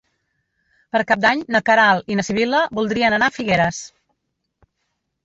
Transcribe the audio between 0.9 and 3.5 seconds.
Per Cap d'Any na Queralt i na Sibil·la voldrien anar a